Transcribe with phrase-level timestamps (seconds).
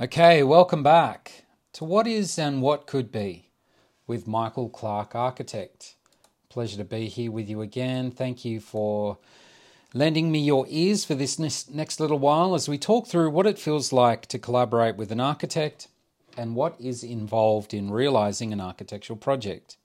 [0.00, 3.50] Okay, welcome back to What Is and What Could Be
[4.06, 5.96] with Michael Clark Architect.
[6.48, 8.12] Pleasure to be here with you again.
[8.12, 9.18] Thank you for
[9.92, 13.58] lending me your ears for this next little while as we talk through what it
[13.58, 15.88] feels like to collaborate with an architect
[16.36, 19.76] and what is involved in realizing an architectural project.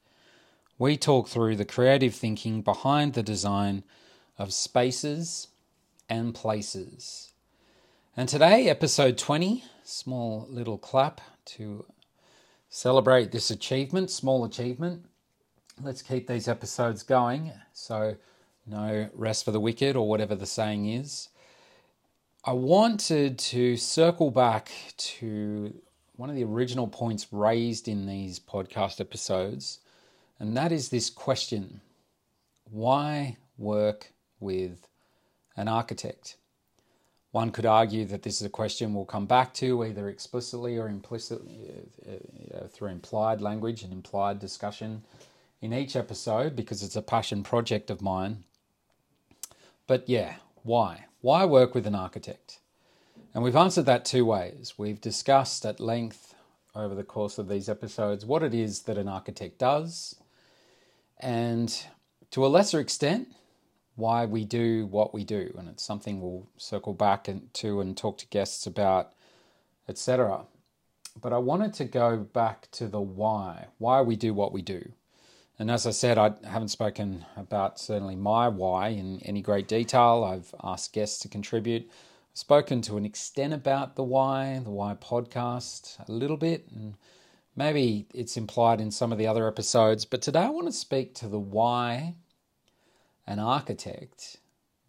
[0.77, 3.83] We talk through the creative thinking behind the design
[4.37, 5.47] of spaces
[6.07, 7.31] and places.
[8.15, 11.85] And today, episode 20, small little clap to
[12.69, 15.05] celebrate this achievement, small achievement.
[15.81, 17.51] Let's keep these episodes going.
[17.73, 18.15] So,
[18.65, 21.29] no rest for the wicked, or whatever the saying is.
[22.45, 25.73] I wanted to circle back to
[26.15, 29.79] one of the original points raised in these podcast episodes,
[30.39, 31.81] and that is this question
[32.69, 34.87] why work with
[35.55, 36.37] an architect?
[37.33, 40.87] One could argue that this is a question we'll come back to either explicitly or
[40.87, 41.71] implicitly
[42.07, 45.01] uh, uh, through implied language and implied discussion
[45.59, 48.43] in each episode because it's a passion project of mine.
[49.87, 51.05] But yeah, why?
[51.21, 52.59] Why work with an architect?
[53.33, 54.75] And we've answered that two ways.
[54.77, 56.35] We've discussed at length
[56.75, 60.17] over the course of these episodes what it is that an architect does,
[61.19, 61.83] and
[62.29, 63.29] to a lesser extent,
[63.95, 65.53] why we do what we do.
[65.57, 69.13] And it's something we'll circle back to and talk to guests about,
[69.87, 70.45] etc.
[71.21, 74.93] But I wanted to go back to the why, why we do what we do.
[75.59, 80.23] And as I said, I haven't spoken about certainly my why in any great detail.
[80.27, 81.83] I've asked guests to contribute.
[81.83, 86.97] I've spoken to an extent about the why, the why podcast, a little bit, and
[87.55, 90.05] maybe it's implied in some of the other episodes.
[90.05, 92.15] But today I want to speak to the why
[93.25, 94.37] an architect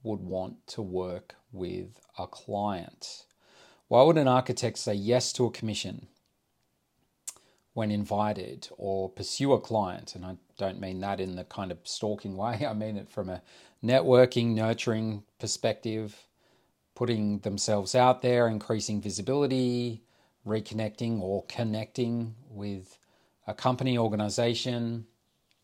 [0.02, 3.26] would want to work with a client.
[3.88, 6.08] Why would an architect say yes to a commission
[7.72, 10.14] when invited or pursue a client?
[10.14, 13.28] And I don't mean that in the kind of stalking way, I mean it from
[13.28, 13.42] a
[13.82, 16.26] networking, nurturing perspective,
[16.94, 20.02] putting themselves out there, increasing visibility,
[20.46, 22.98] reconnecting or connecting with
[23.46, 25.06] a company, organization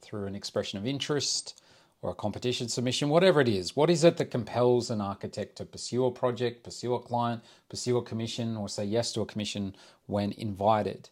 [0.00, 1.60] through an expression of interest
[2.02, 3.76] or a competition submission, whatever it is.
[3.76, 7.98] What is it that compels an architect to pursue a project, pursue a client, pursue
[7.98, 11.10] a commission, or say yes to a commission when invited?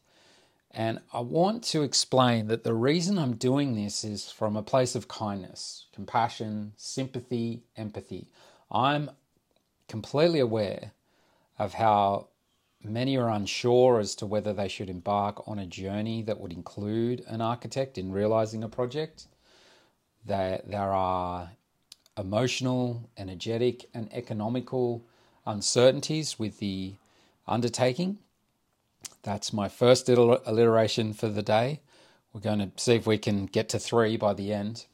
[0.71, 4.94] And I want to explain that the reason I'm doing this is from a place
[4.94, 8.28] of kindness, compassion, sympathy, empathy.
[8.70, 9.10] I'm
[9.88, 10.93] completely aware
[11.59, 12.28] of how
[12.82, 17.25] many are unsure as to whether they should embark on a journey that would include
[17.26, 19.26] an architect in realizing a project.
[20.25, 21.51] There, there are
[22.17, 25.05] emotional, energetic, and economical
[25.47, 26.95] uncertainties with the
[27.47, 28.19] undertaking.
[29.23, 31.81] That's my first little alliteration for the day.
[32.33, 34.87] We're going to see if we can get to three by the end.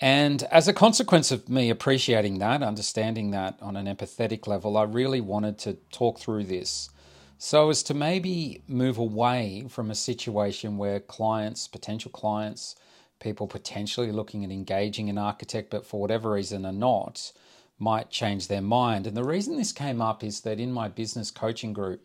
[0.00, 4.82] And as a consequence of me appreciating that, understanding that on an empathetic level, I
[4.82, 6.90] really wanted to talk through this
[7.38, 12.76] so as to maybe move away from a situation where clients, potential clients,
[13.20, 17.32] people potentially looking at engaging an architect, but for whatever reason are not,
[17.78, 19.06] might change their mind.
[19.06, 22.02] And the reason this came up is that in my business coaching group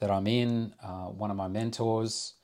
[0.00, 2.34] that I'm in, uh, one of my mentors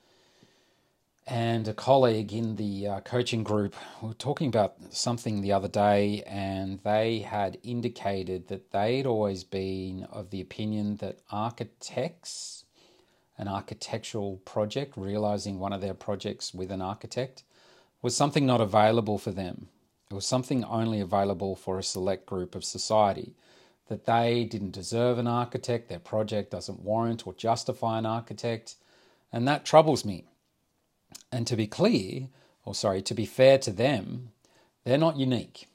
[1.27, 6.23] and a colleague in the uh, coaching group were talking about something the other day,
[6.25, 12.65] and they had indicated that they'd always been of the opinion that architects,
[13.37, 17.43] an architectural project, realizing one of their projects with an architect,
[18.01, 19.67] was something not available for them.
[20.09, 23.35] It was something only available for a select group of society.
[23.87, 28.75] That they didn't deserve an architect, their project doesn't warrant or justify an architect,
[29.31, 30.25] and that troubles me.
[31.31, 32.27] And to be clear,
[32.65, 34.31] or sorry, to be fair to them,
[34.83, 35.67] they're not unique.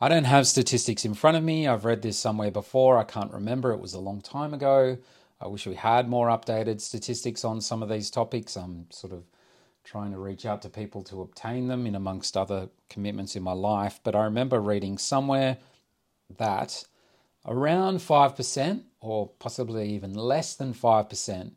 [0.00, 1.66] I don't have statistics in front of me.
[1.66, 2.98] I've read this somewhere before.
[2.98, 3.70] I can't remember.
[3.72, 4.98] It was a long time ago.
[5.40, 8.56] I wish we had more updated statistics on some of these topics.
[8.56, 9.24] I'm sort of
[9.84, 13.52] trying to reach out to people to obtain them in amongst other commitments in my
[13.52, 14.00] life.
[14.02, 15.58] But I remember reading somewhere
[16.38, 16.84] that
[17.44, 21.52] around 5%, or possibly even less than 5%,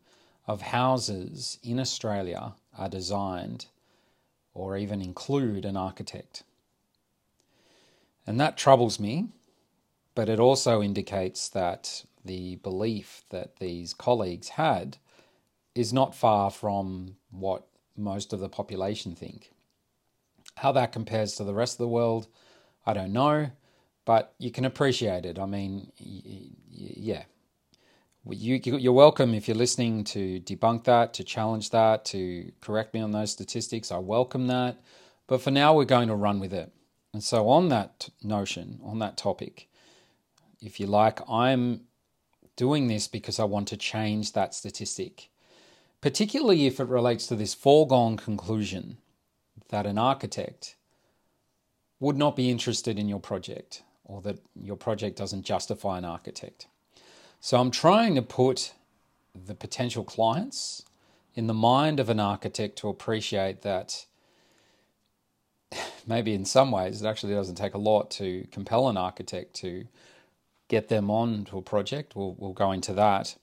[0.48, 3.66] of houses in Australia are designed
[4.54, 6.44] or even include an architect.
[8.26, 9.28] And that troubles me,
[10.16, 14.98] but it also indicates that the belief that these colleagues had
[15.76, 19.52] is not far from what most of the population think.
[20.58, 22.28] How that compares to the rest of the world,
[22.86, 23.52] I don't know,
[24.06, 25.40] but you can appreciate it.
[25.40, 27.24] I mean, yeah.
[28.30, 33.02] you, you're welcome if you're listening to debunk that, to challenge that, to correct me
[33.02, 33.92] on those statistics.
[33.92, 34.78] I welcome that.
[35.28, 36.72] But for now, we're going to run with it.
[37.14, 39.70] And so, on that notion, on that topic,
[40.62, 41.82] if you like, I'm
[42.56, 45.30] doing this because I want to change that statistic,
[46.06, 48.98] particularly if it relates to this foregone conclusion
[49.70, 50.76] that an architect
[52.00, 56.68] would not be interested in your project or that your project doesn't justify an architect.
[57.40, 58.74] So I'm trying to put
[59.34, 60.84] the potential clients
[61.34, 64.06] in the mind of an architect to appreciate that
[66.06, 69.88] maybe in some ways it actually doesn't take a lot to compel an architect to
[70.68, 72.16] get them on to a project.
[72.16, 73.38] We'll, we'll go into that.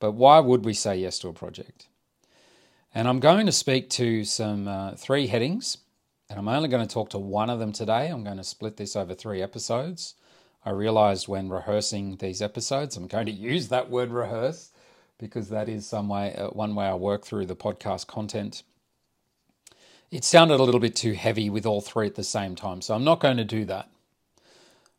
[0.00, 1.88] But why would we say yes to a project?
[2.96, 5.76] And I'm going to speak to some uh, three headings,
[6.30, 8.08] and I'm only going to talk to one of them today.
[8.08, 10.14] I'm going to split this over three episodes.
[10.64, 14.70] I realized when rehearsing these episodes, I'm going to use that word rehearse
[15.18, 18.62] because that is some way, uh, one way I work through the podcast content.
[20.10, 22.94] It sounded a little bit too heavy with all three at the same time, so
[22.94, 23.90] I'm not going to do that.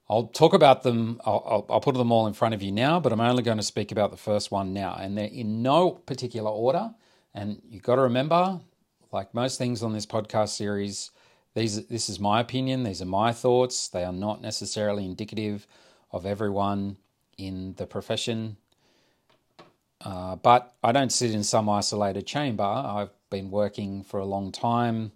[0.07, 2.99] I'll talk about them, I'll, I'll, I'll, put them all in front of you now,
[2.99, 4.95] but I'm only going to speak about the first one now.
[4.99, 6.93] And they're in no particular order.
[7.37, 8.59] And you've got to remember,
[9.11, 11.11] like most things on this podcast series,
[11.53, 13.89] these, this is my opinion, these are my thoughts.
[13.89, 15.67] They are not necessarily indicative
[16.11, 16.97] of everyone
[17.37, 18.57] in the profession.
[20.03, 22.63] Uh, but I don't sit in some isolated chamber.
[22.63, 25.11] I've been working for a long time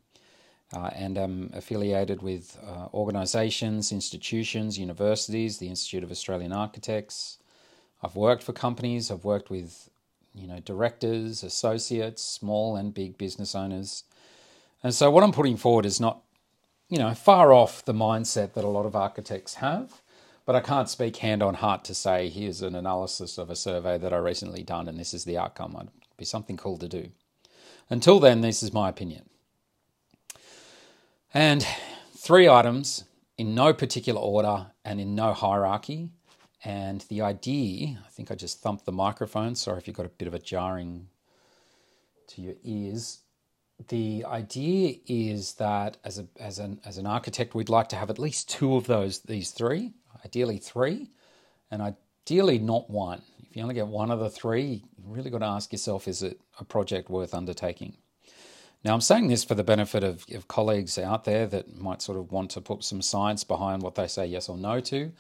[0.74, 7.40] uh, and am affiliated with uh, organisations, institutions, universities, the Institute of Australian Architects.
[8.04, 9.10] I've worked for companies.
[9.12, 9.90] I've worked with,
[10.34, 14.04] you know, directors, associates, small and big business owners.
[14.84, 16.22] And so what I'm putting forward is not,
[16.90, 20.02] you know, far off the mindset that a lot of architects have.
[20.46, 23.98] But I can't speak hand on heart to say here's an analysis of a survey
[23.98, 25.76] that I recently done and this is the outcome.
[25.76, 27.10] It'd be something cool to do.
[27.90, 29.30] Until then, this is my opinion.
[31.34, 31.66] And
[32.18, 33.06] three items
[33.38, 36.10] in no particular order and in no hierarchy.
[36.64, 39.56] And the idea, I think I just thumped the microphone.
[39.56, 41.08] Sorry if you've got a bit of a jarring
[42.28, 43.20] to your ears.
[43.90, 48.12] The idea is that as a as an as an architect, we'd like to have
[48.12, 49.94] at least two of those these three,
[50.24, 51.10] ideally three,
[51.72, 53.24] and ideally not one.
[53.50, 56.22] If you only get one of the three, you really got to ask yourself: Is
[56.22, 57.98] it a project worth undertaking?
[58.84, 62.18] Now, I'm saying this for the benefit of, of colleagues out there that might sort
[62.18, 65.12] of want to put some science behind what they say yes or no to,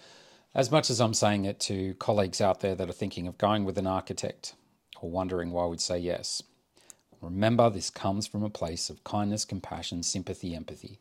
[0.53, 3.63] as much as I'm saying it to colleagues out there that are thinking of going
[3.63, 4.53] with an architect
[5.01, 6.43] or wondering why we'd say yes.
[7.21, 10.99] Remember, this comes from a place of kindness, compassion, sympathy, empathy.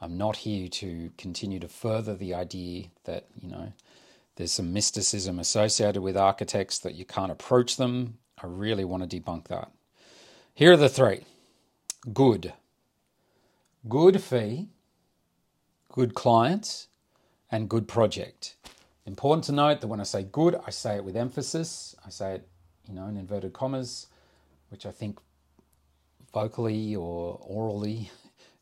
[0.00, 3.72] I'm not here to continue to further the idea that, you know,
[4.36, 8.18] there's some mysticism associated with architects that you can't approach them.
[8.42, 9.70] I really want to debunk that.
[10.52, 11.24] Here are the three
[12.12, 12.52] good.
[13.88, 14.68] Good fee,
[15.92, 16.88] good clients,
[17.50, 18.56] and good project.
[19.06, 21.94] Important to note that when I say good, I say it with emphasis.
[22.04, 22.48] I say it,
[22.88, 24.08] you know, in inverted commas,
[24.70, 25.20] which I think
[26.34, 28.10] vocally or orally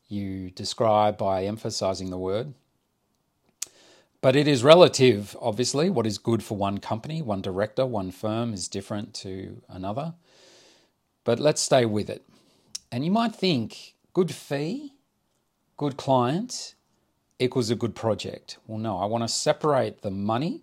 [0.07, 2.53] you describe by emphasizing the word.
[4.21, 5.89] But it is relative, obviously.
[5.89, 10.13] What is good for one company, one director, one firm is different to another.
[11.23, 12.23] But let's stay with it.
[12.91, 14.93] And you might think good fee,
[15.75, 16.74] good client
[17.39, 18.57] equals a good project.
[18.67, 20.61] Well, no, I want to separate the money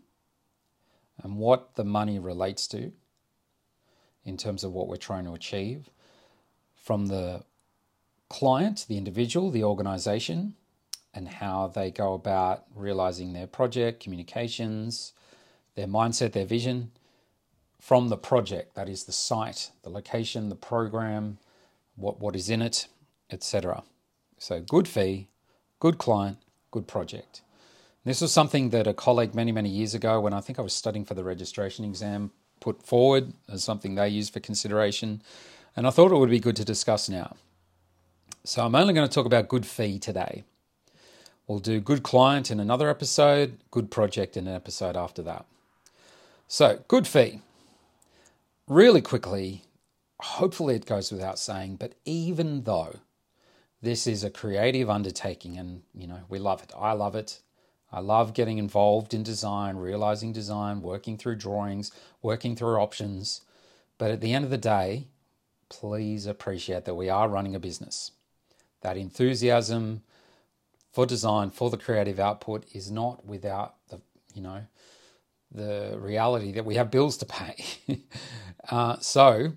[1.22, 2.92] and what the money relates to
[4.24, 5.90] in terms of what we're trying to achieve
[6.74, 7.44] from the
[8.28, 10.54] client, the individual, the organization,
[11.14, 15.12] and how they go about realizing their project, communications,
[15.74, 16.90] their mindset, their vision
[17.78, 21.38] from the project that is the site, the location, the program,
[21.96, 22.86] what, what is in it,
[23.30, 23.82] etc.
[24.38, 25.28] So, good fee,
[25.78, 26.38] good client,
[26.72, 27.42] good project.
[28.04, 30.74] This was something that a colleague many, many years ago, when I think I was
[30.74, 35.22] studying for the registration exam, put forward as something they used for consideration.
[35.76, 37.36] And I thought it would be good to discuss now.
[38.44, 40.42] So, I'm only going to talk about good fee today.
[41.46, 45.44] We'll do good client in another episode, good project in an episode after that.
[46.48, 47.40] So, good fee.
[48.66, 49.62] Really quickly,
[50.20, 52.96] hopefully it goes without saying, but even though
[53.82, 57.40] this is a creative undertaking and you know we love it i love it
[57.90, 61.90] i love getting involved in design realizing design working through drawings
[62.22, 63.42] working through options
[63.98, 65.06] but at the end of the day
[65.68, 68.12] please appreciate that we are running a business
[68.82, 70.02] that enthusiasm
[70.92, 74.00] for design for the creative output is not without the
[74.34, 74.62] you know
[75.54, 77.64] the reality that we have bills to pay.
[78.70, 79.52] uh, so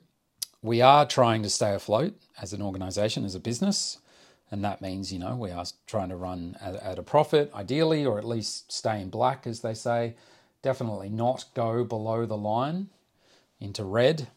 [0.61, 3.99] we are trying to stay afloat as an organization, as a business.
[4.51, 8.05] And that means, you know, we are trying to run at, at a profit, ideally,
[8.05, 10.15] or at least stay in black, as they say.
[10.61, 12.89] Definitely not go below the line
[13.59, 14.27] into red.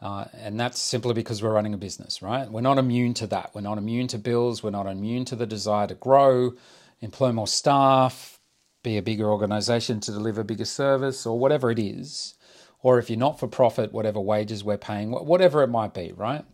[0.00, 2.50] Uh, and that's simply because we're running a business, right?
[2.50, 3.52] We're not immune to that.
[3.54, 4.62] We're not immune to bills.
[4.62, 6.54] We're not immune to the desire to grow,
[7.00, 8.40] employ more staff,
[8.82, 12.34] be a bigger organization to deliver bigger service, or whatever it is.
[12.82, 16.44] Or if you're not for profit, whatever wages we're paying, whatever it might be, right?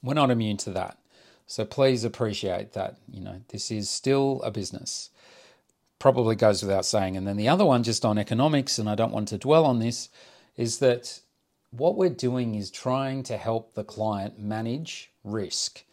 [0.00, 0.98] We're not immune to that.
[1.52, 2.96] So please appreciate that.
[3.12, 5.10] You know, this is still a business.
[5.98, 7.14] Probably goes without saying.
[7.14, 9.78] And then the other one, just on economics, and I don't want to dwell on
[9.78, 10.08] this,
[10.56, 11.20] is that
[11.70, 15.84] what we're doing is trying to help the client manage risk.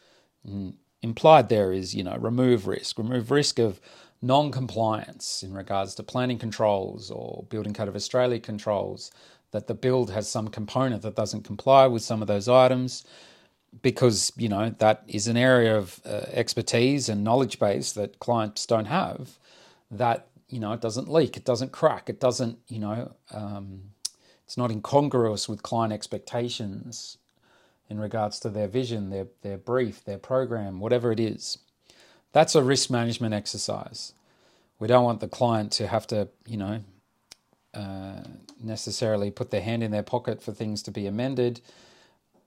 [0.45, 3.81] And implied there is, you know, remove risk, remove risk of
[4.21, 9.11] non compliance in regards to planning controls or Building Code of Australia controls,
[9.51, 13.03] that the build has some component that doesn't comply with some of those items
[13.81, 18.65] because you know that is an area of uh, expertise and knowledge base that clients
[18.65, 19.37] don't have
[19.91, 23.81] that you know it doesn't leak it doesn't crack it doesn't you know um,
[24.45, 27.17] it's not incongruous with client expectations
[27.89, 31.59] in regards to their vision their their brief their program whatever it is.
[32.33, 34.13] That's a risk management exercise.
[34.79, 36.81] We don't want the client to have to you know
[37.73, 38.23] uh,
[38.61, 41.61] necessarily put their hand in their pocket for things to be amended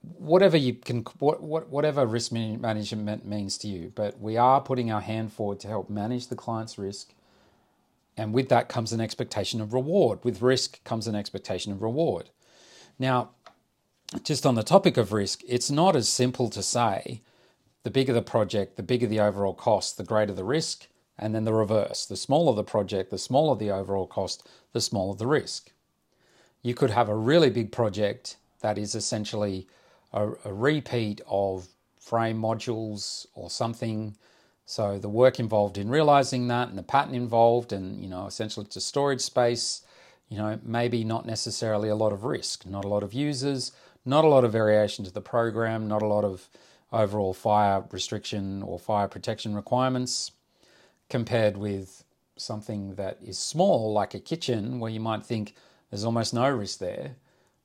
[0.02, 4.90] whatever you can what, what whatever risk management means to you but we are putting
[4.90, 7.14] our hand forward to help manage the client's risk.
[8.16, 10.22] And with that comes an expectation of reward.
[10.22, 12.30] With risk comes an expectation of reward.
[12.98, 13.30] Now
[14.22, 17.22] just on the topic of risk it's not as simple to say
[17.84, 21.44] the bigger the project the bigger the overall cost the greater the risk and then
[21.44, 22.04] the reverse.
[22.06, 25.70] The smaller the project the smaller the overall cost the smaller the risk.
[26.60, 29.68] You could have a really big project that is essentially
[30.12, 34.16] a, a repeat of frame modules or something.
[34.66, 38.66] So the work involved in realizing that and the pattern involved and, you know, essentially
[38.66, 39.82] it's a storage space,
[40.28, 43.72] you know, maybe not necessarily a lot of risk, not a lot of users,
[44.04, 46.48] not a lot of variation to the program, not a lot of
[46.92, 50.32] overall fire restriction or fire protection requirements
[51.08, 52.04] compared with
[52.36, 55.54] something that is small like a kitchen where you might think
[55.90, 57.16] there's almost no risk there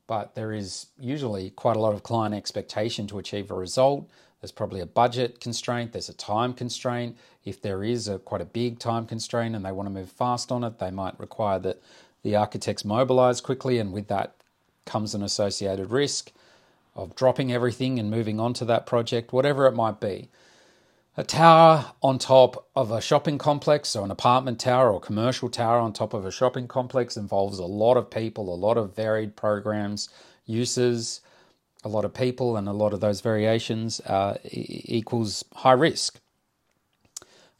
[0.07, 4.09] but there is usually quite a lot of client expectation to achieve a result.
[4.41, 7.17] There's probably a budget constraint, there's a time constraint.
[7.43, 10.51] If there is a quite a big time constraint and they want to move fast
[10.51, 11.81] on it, they might require that
[12.23, 14.35] the architects mobilize quickly, and with that
[14.85, 16.31] comes an associated risk
[16.95, 20.29] of dropping everything and moving on to that project, whatever it might be.
[21.19, 25.79] A tower on top of a shopping complex, or an apartment tower or commercial tower
[25.79, 29.35] on top of a shopping complex, involves a lot of people, a lot of varied
[29.35, 30.09] programs,
[30.45, 31.21] uses,
[31.83, 36.19] a lot of people, and a lot of those variations uh, equals high risk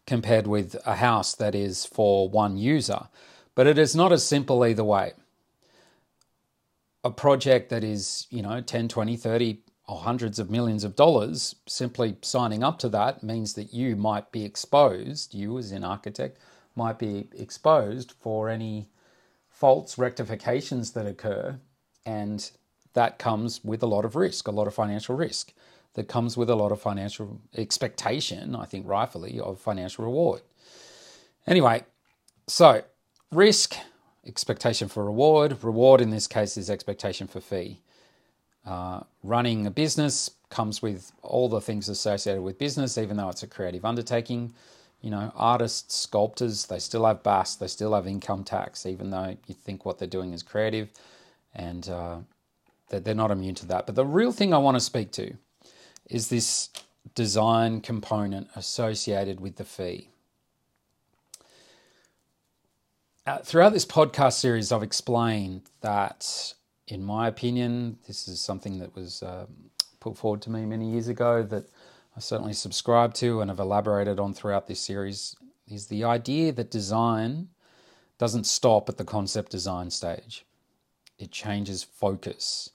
[0.06, 3.08] compared with a house that is for one user.
[3.56, 5.14] But it is not as simple either way.
[7.04, 11.56] A project that is, you know, 10, 20, 30 or hundreds of millions of dollars,
[11.66, 16.38] simply signing up to that means that you might be exposed, you as an architect,
[16.76, 18.90] might be exposed for any
[19.50, 21.58] faults, rectifications that occur.
[22.06, 22.50] And
[22.94, 25.54] that comes with a lot of risk, a lot of financial risk.
[25.94, 30.42] That comes with a lot of financial expectation, I think rightfully, of financial reward.
[31.48, 31.86] Anyway,
[32.46, 32.84] so
[33.32, 33.76] risk,
[34.26, 35.64] expectation for reward.
[35.64, 37.82] Reward in this case is expectation for fee.
[38.68, 43.44] Uh, running a business comes with all the things associated with business, even though it's
[43.44, 44.54] a creative undertaking.
[45.02, 49.38] You know, artists, sculptors, they still have BAS, they still have income tax, even though
[49.48, 50.90] you think what they're doing is creative,
[51.56, 52.18] and uh,
[52.90, 53.86] they're not immune to that.
[53.86, 55.36] But the real thing I want to speak to
[56.10, 56.70] is this
[57.16, 60.10] design component associated with the fee.
[63.26, 66.54] Uh, throughout this podcast series, I've explained that
[66.88, 69.46] in my opinion, this is something that was uh,
[70.00, 71.66] put forward to me many years ago that
[72.16, 75.36] I certainly subscribe to and have elaborated on throughout this series.
[75.68, 77.50] Is the idea that design
[78.18, 80.46] doesn't stop at the concept design stage,
[81.20, 82.70] it changes focus,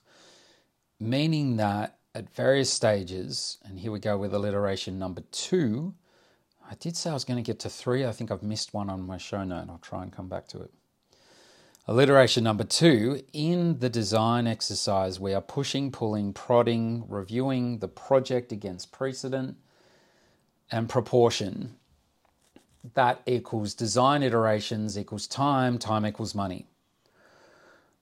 [1.00, 5.94] meaning that at various stages, and here we go with alliteration number two.
[6.70, 8.04] I did say I was going to get to three.
[8.04, 9.66] I think I've missed one on my show note.
[9.70, 10.70] I'll try and come back to it.
[11.88, 18.52] Alliteration number two in the design exercise, we are pushing, pulling, prodding, reviewing the project
[18.52, 19.56] against precedent
[20.70, 21.74] and proportion.
[22.94, 26.66] That equals design iterations equals time, time equals money.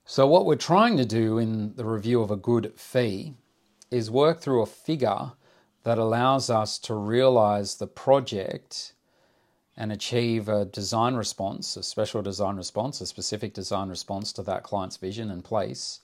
[0.05, 3.33] So, what we're trying to do in the review of a good fee
[3.91, 5.33] is work through a figure
[5.85, 8.93] that allows us to realize the project
[9.81, 14.63] and achieve a design response, a special design response, a specific design response to that
[14.63, 16.01] client's vision and place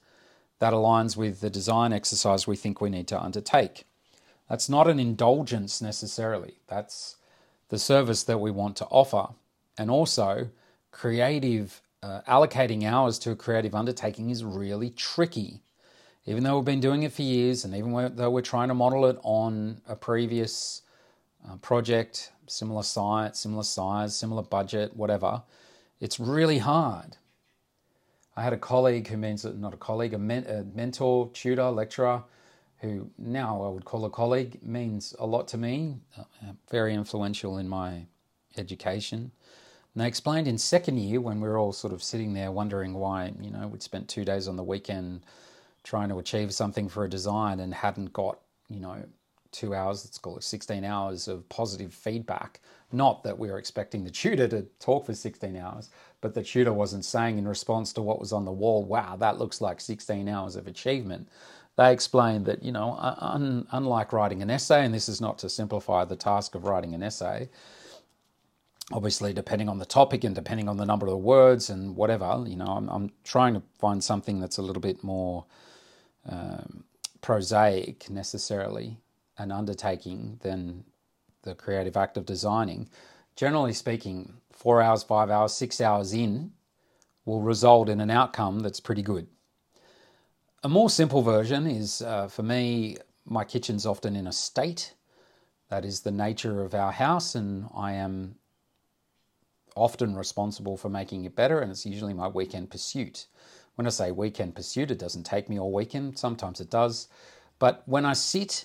[0.60, 3.84] that aligns with the design exercise we think we need to undertake.
[4.48, 7.16] That's not an indulgence necessarily, that's
[7.68, 9.34] the service that we want to offer.
[9.76, 10.48] And also,
[10.90, 15.60] creative uh, allocating hours to a creative undertaking is really tricky.
[16.24, 19.04] Even though we've been doing it for years, and even though we're trying to model
[19.04, 20.80] it on a previous
[21.48, 25.42] uh, project, similar site, similar size, similar budget, whatever,
[26.00, 27.16] it's really hard.
[28.36, 32.22] I had a colleague who means not a colleague, a, men, a mentor, tutor, lecturer,
[32.80, 36.24] who now I would call a colleague, means a lot to me, uh,
[36.70, 38.02] very influential in my
[38.58, 39.30] education.
[39.94, 42.92] And they explained in second year when we were all sort of sitting there wondering
[42.92, 45.24] why, you know, we'd spent two days on the weekend
[45.84, 48.38] trying to achieve something for a design and hadn't got,
[48.68, 49.02] you know,
[49.56, 52.60] two hours, let's call it 16 hours of positive feedback.
[52.92, 56.72] Not that we were expecting the tutor to talk for 16 hours, but the tutor
[56.72, 60.28] wasn't saying in response to what was on the wall, wow, that looks like 16
[60.28, 61.28] hours of achievement.
[61.76, 65.48] They explained that, you know, un- unlike writing an essay, and this is not to
[65.48, 67.48] simplify the task of writing an essay,
[68.92, 72.56] obviously depending on the topic and depending on the number of words and whatever you
[72.56, 75.44] know i'm, I'm trying to find something that's a little bit more
[76.28, 76.84] um,
[77.20, 78.98] prosaic necessarily
[79.38, 80.84] an undertaking than
[81.42, 82.88] the creative act of designing
[83.36, 86.50] generally speaking four hours five hours six hours in
[87.24, 89.26] will result in an outcome that's pretty good
[90.62, 94.94] a more simple version is uh, for me my kitchen's often in a state
[95.68, 98.36] that is the nature of our house and i am
[99.76, 103.26] often responsible for making it better, and it's usually my weekend pursuit.
[103.76, 107.08] When I say weekend pursuit, it doesn't take me all weekend, sometimes it does.
[107.58, 108.64] But when I sit,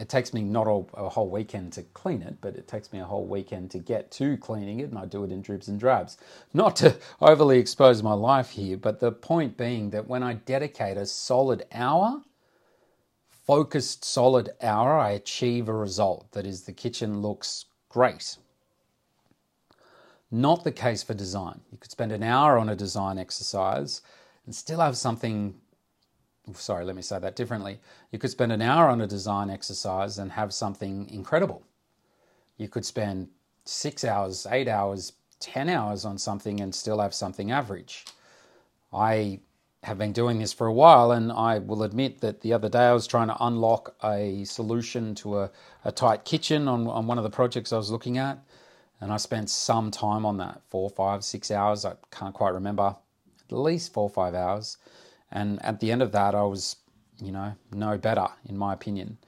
[0.00, 3.00] it takes me not all, a whole weekend to clean it, but it takes me
[3.00, 5.78] a whole weekend to get to cleaning it, and I do it in dribs and
[5.78, 6.16] drabs.
[6.54, 10.96] Not to overly expose my life here, but the point being that when I dedicate
[10.96, 12.22] a solid hour,
[13.46, 16.32] focused solid hour, I achieve a result.
[16.32, 18.38] That is, the kitchen looks great.
[20.30, 21.60] Not the case for design.
[21.70, 24.00] You could spend an hour on a design exercise
[24.46, 25.56] and still have something.
[26.54, 27.80] Sorry, let me say that differently.
[28.10, 31.62] You could spend an hour on a design exercise and have something incredible.
[32.56, 33.28] You could spend
[33.64, 38.04] six hours, eight hours, 10 hours on something and still have something average.
[38.92, 39.40] I
[39.82, 42.86] have been doing this for a while, and I will admit that the other day
[42.86, 45.50] I was trying to unlock a solution to a,
[45.84, 48.38] a tight kitchen on, on one of the projects I was looking at.
[49.00, 51.86] And I spent some time on that four, five, six hours.
[51.86, 52.94] I can't quite remember,
[53.50, 54.76] at least four five hours.
[55.32, 56.76] And at the end of that, I was,
[57.22, 59.18] you know, no better, in my opinion.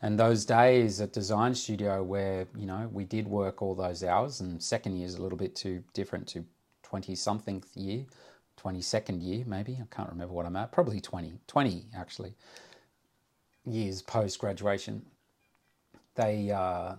[0.00, 4.40] And those days at Design Studio where, you know, we did work all those hours,
[4.40, 6.44] and second year is a little bit too different to
[6.84, 8.04] 20 something year,
[8.62, 9.78] 22nd year, maybe.
[9.80, 10.70] I can't remember what I'm at.
[10.70, 12.34] Probably 20, 20 actually,
[13.66, 15.04] years post graduation.
[16.14, 16.94] They, uh,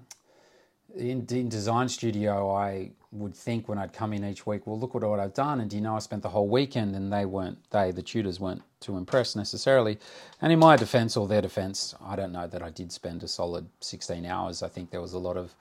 [0.96, 4.94] in, in, design studio, I would think when I'd come in each week, well, look
[4.94, 5.62] what, I've done.
[5.62, 8.40] And do you know, I spent the whole weekend and they weren't, they, the tutors
[8.40, 9.98] weren't too impressed necessarily.
[10.42, 13.28] And in my defense or their defense, I don't know that I did spend a
[13.28, 14.64] solid 16 hours.
[14.64, 15.54] I think there was a lot of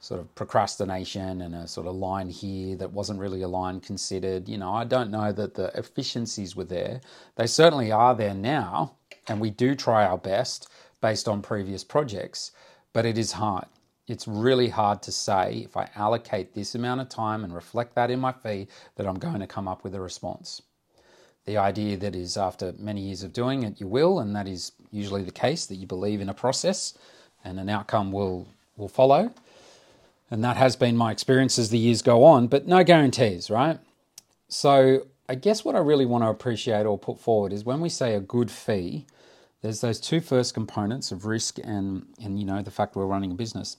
[0.00, 4.48] sort of procrastination and a sort of line here that wasn't really a line considered.
[4.48, 7.00] You know, I don't know that the efficiencies were there.
[7.36, 8.94] They certainly are there now.
[9.28, 10.68] And we do try our best
[11.00, 12.52] based on previous projects,
[12.92, 13.66] but it is hard
[14.08, 18.10] it's really hard to say if I allocate this amount of time and reflect that
[18.10, 20.62] in my fee that I'm going to come up with a response.
[21.44, 24.72] The idea that is after many years of doing it, you will, and that is
[24.90, 26.96] usually the case that you believe in a process
[27.44, 29.32] and an outcome will, will follow.
[30.30, 33.78] And that has been my experience as the years go on, but no guarantees, right?
[34.48, 37.88] So I guess what I really want to appreciate or put forward is when we
[37.88, 39.06] say a good fee,
[39.62, 43.32] there's those two first components of risk and, and you know the fact we're running
[43.32, 43.76] a business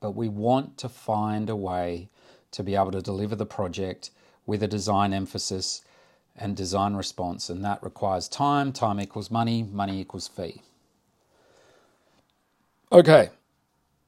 [0.00, 2.08] but we want to find a way
[2.50, 4.10] to be able to deliver the project
[4.46, 5.82] with a design emphasis
[6.36, 8.72] and design response, and that requires time.
[8.72, 10.62] Time equals money, money equals fee.
[12.90, 13.28] Okay,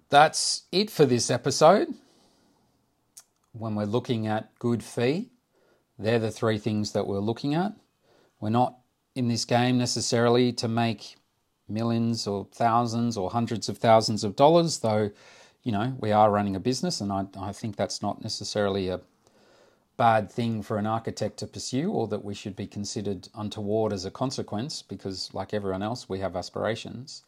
[0.08, 1.94] that's it for this episode.
[3.52, 5.28] When we're looking at good fee,
[5.98, 7.72] they're the three things that we're looking at.
[8.40, 8.78] We're not
[9.14, 11.16] in this game necessarily to make
[11.68, 15.10] millions or thousands or hundreds of thousands of dollars, though
[15.62, 19.00] you know, we are running a business, and I, I think that's not necessarily a
[19.96, 24.04] bad thing for an architect to pursue or that we should be considered untoward as
[24.04, 27.22] a consequence because, like everyone else, we have aspirations.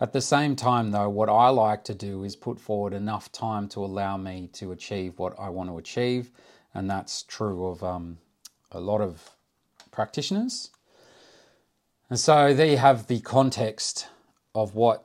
[0.00, 3.68] At the same time, though, what I like to do is put forward enough time
[3.68, 6.30] to allow me to achieve what I want to achieve,
[6.74, 8.18] and that's true of um,
[8.72, 9.30] a lot of
[9.90, 10.70] practitioners.
[12.08, 14.08] And so there you have the context
[14.54, 15.04] of what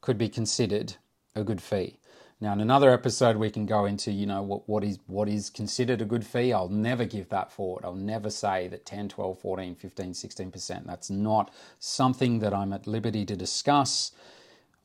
[0.00, 0.96] could be considered
[1.34, 1.99] a good fee.
[2.42, 5.50] Now, in another episode, we can go into, you know, what, what is what is
[5.50, 6.54] considered a good fee.
[6.54, 7.84] I'll never give that forward.
[7.84, 10.86] I'll never say that 10, 12, 14, 15, 16%.
[10.86, 14.12] That's not something that I'm at liberty to discuss.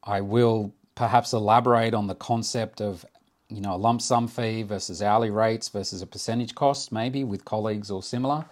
[0.04, 3.06] I will perhaps elaborate on the concept of,
[3.48, 7.46] you know, a lump sum fee versus hourly rates versus a percentage cost, maybe with
[7.46, 8.44] colleagues or similar,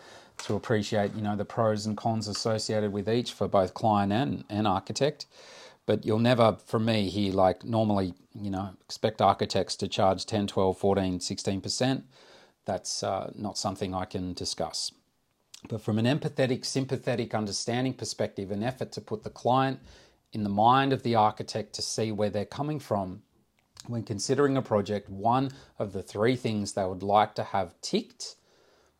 [0.46, 4.46] to appreciate, you know, the pros and cons associated with each for both client and,
[4.50, 5.26] and architect
[5.86, 10.48] but you'll never from me hear like normally you know expect architects to charge 10
[10.48, 12.04] 12 14 16%
[12.66, 14.92] that's uh, not something i can discuss.
[15.70, 19.80] But from an empathetic sympathetic understanding perspective an effort to put the client
[20.34, 23.22] in the mind of the architect to see where they're coming from
[23.88, 28.36] when considering a project one of the three things they would like to have ticked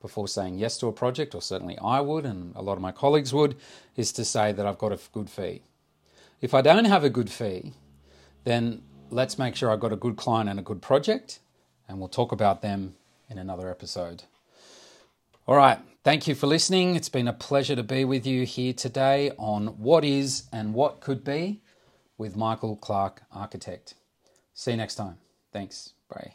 [0.02, 2.92] before saying yes to a project or certainly i would and a lot of my
[2.92, 3.56] colleagues would
[3.96, 5.62] is to say that i've got a good fee
[6.44, 7.72] if I don't have a good fee,
[8.44, 11.40] then let's make sure I've got a good client and a good project,
[11.88, 12.96] and we'll talk about them
[13.30, 14.24] in another episode.
[15.48, 16.98] All right, thank you for listening.
[16.98, 21.00] It's been a pleasure to be with you here today on What Is and What
[21.00, 21.62] Could Be
[22.18, 23.94] with Michael Clark Architect.
[24.54, 25.16] See you next time.
[25.54, 25.94] Thanks.
[26.10, 26.34] Bye.